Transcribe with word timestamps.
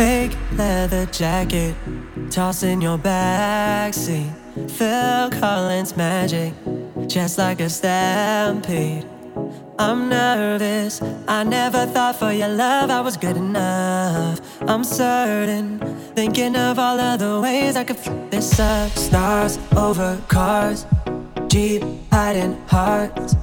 Fake 0.00 0.34
leather 0.52 1.04
jacket, 1.04 1.74
tossing 2.30 2.80
your 2.80 2.96
backseat. 2.96 4.32
Phil 4.70 5.28
Collins 5.38 5.94
magic, 5.94 6.54
just 7.06 7.36
like 7.36 7.60
a 7.60 7.68
stampede. 7.68 9.06
I'm 9.78 10.08
nervous. 10.08 11.02
I 11.28 11.44
never 11.44 11.84
thought 11.84 12.16
for 12.16 12.32
your 12.32 12.48
love 12.48 12.88
I 12.88 13.02
was 13.02 13.18
good 13.18 13.36
enough. 13.36 14.40
I'm 14.62 14.84
certain, 14.84 15.78
thinking 16.14 16.56
of 16.56 16.78
all 16.78 16.98
of 16.98 17.18
the 17.18 17.38
ways 17.38 17.76
I 17.76 17.84
could 17.84 17.98
flip 17.98 18.30
this 18.30 18.58
up. 18.58 18.90
Stars 18.92 19.58
over 19.76 20.18
cars, 20.28 20.86
Jeep 21.48 21.82
hiding 22.10 22.56
hearts. 22.68 23.36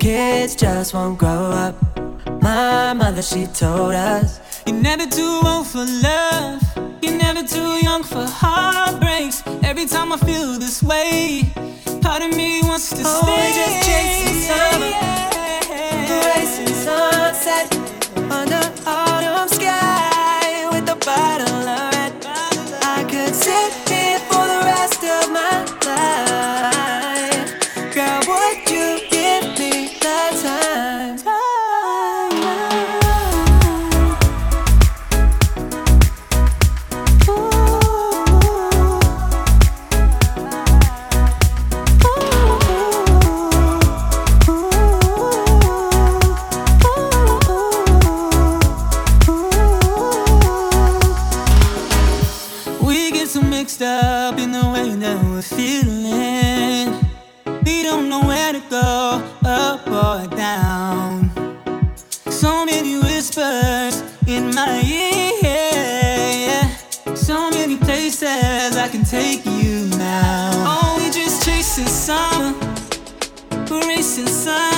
Kids 0.00 0.56
just 0.56 0.92
won't 0.92 1.18
grow 1.20 1.52
up. 1.52 1.89
My 2.42 2.94
mother, 2.94 3.22
she 3.22 3.46
told 3.46 3.94
us. 3.94 4.40
You're 4.66 4.76
never 4.76 5.06
too 5.06 5.40
old 5.44 5.66
for 5.66 5.84
love. 5.84 6.62
You're 7.02 7.18
never 7.18 7.42
too 7.42 7.78
young 7.82 8.02
for 8.02 8.24
heartbreaks. 8.24 9.42
Every 9.62 9.86
time 9.86 10.12
I 10.12 10.16
feel 10.16 10.58
this 10.58 10.82
way, 10.82 11.52
part 12.00 12.22
of 12.22 12.34
me 12.34 12.62
wants 12.62 12.90
to 12.90 13.02
oh, 13.04 13.22
stay. 13.22 13.52
just 13.54 13.88
chasing 13.88 14.49
mixed 53.70 53.82
up 53.82 54.36
in 54.36 54.50
the 54.50 54.68
way 54.72 54.96
that 54.96 55.22
we're 55.24 55.40
feeling. 55.42 56.88
We 57.64 57.84
don't 57.84 58.08
know 58.08 58.20
where 58.20 58.52
to 58.52 58.60
go, 58.68 59.22
up 59.44 59.86
or 59.86 60.26
down. 60.36 61.30
So 62.28 62.64
many 62.64 62.98
whispers 62.98 64.02
in 64.26 64.52
my 64.54 64.82
ear. 64.82 66.62
So 67.14 67.50
many 67.50 67.76
places 67.76 68.76
I 68.76 68.88
can 68.88 69.04
take 69.04 69.46
you 69.46 69.86
now. 69.98 70.50
Oh, 70.66 70.96
we 70.98 71.08
just 71.12 71.44
chasing 71.44 71.86
summer, 71.86 72.52
racing 73.86 74.26
sunsets 74.26 74.69